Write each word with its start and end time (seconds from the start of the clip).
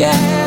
yeah. 0.00 0.39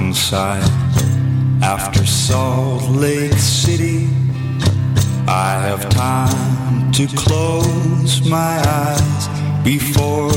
Mountainside. 0.00 0.64
After 1.62 2.06
Salt 2.06 2.88
Lake 2.90 3.32
City, 3.34 4.08
I 5.28 5.60
have 5.60 5.88
time 5.90 6.90
to 6.92 7.06
close 7.08 8.26
my 8.28 8.60
eyes 8.66 9.28
before 9.62 10.32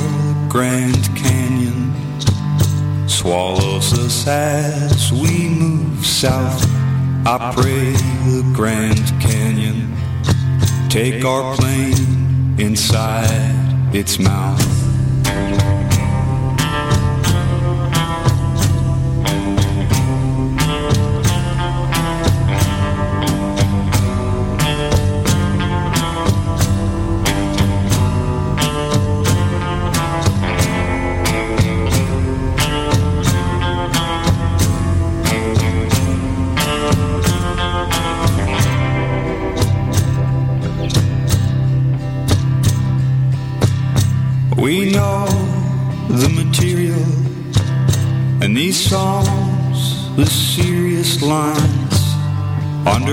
Grand 0.50 1.04
Canyon 1.16 1.94
swallows 3.08 3.98
us 3.98 4.28
as 4.28 5.12
we 5.12 5.50
move 5.50 6.06
south. 6.06 6.66
I 7.26 7.54
pray 7.56 7.92
the 8.30 8.52
Grand 8.54 9.08
Canyon 9.22 9.96
take 10.90 11.24
our 11.24 11.56
plane 11.56 12.60
inside 12.60 13.96
its 13.96 14.20
mouth. 14.20 14.93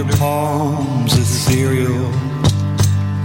Under 0.00 0.16
palms 0.16 1.12
ethereal 1.12 2.06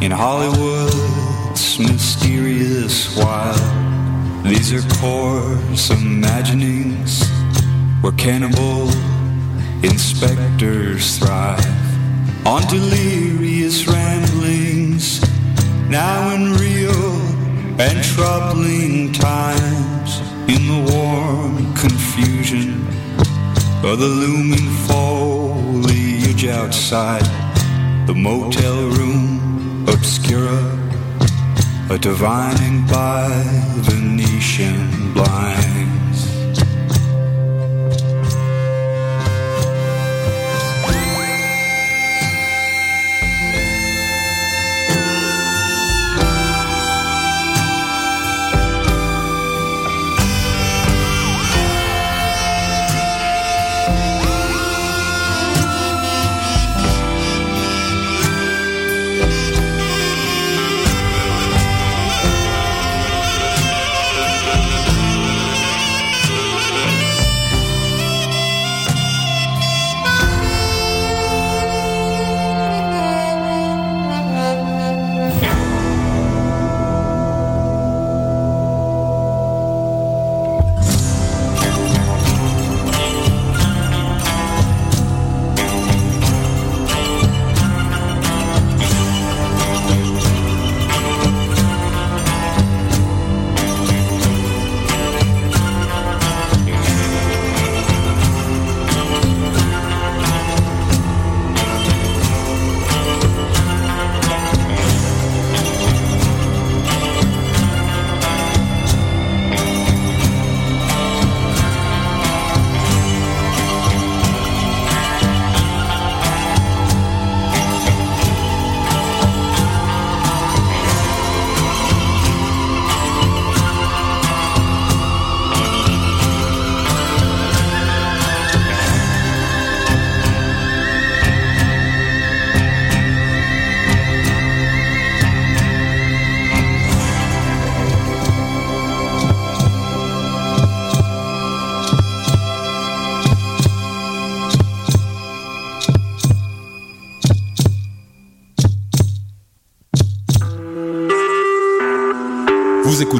in 0.03 0.11
Hollywood's 0.11 1.80
mysterious 1.80 3.15
wild. 3.17 4.43
These 4.43 4.73
are 4.73 4.95
coarse 4.99 5.89
imaginings 5.89 7.23
where 8.01 8.11
cannibal 8.13 8.89
inspectors 9.84 11.17
thrive 11.17 12.45
on 12.45 12.61
delirious 12.67 13.88
ramblings 13.88 15.21
now 15.89 16.34
in 16.36 16.53
real 16.55 17.13
and 17.80 18.03
troubling 18.03 19.13
times 19.13 20.19
in 20.49 20.67
the 20.67 20.91
warm 20.91 21.73
confusion 21.76 22.86
of 23.86 23.99
the 23.99 24.07
looming 24.07 24.69
outside 26.50 27.26
the 28.08 28.14
motel 28.14 28.88
room 28.89 29.86
obscura 29.88 30.60
a 31.89 31.98
divining 31.98 32.86
by 32.88 33.28
the 33.76 33.82
Venetian 33.91 35.14
blinds 35.14 35.84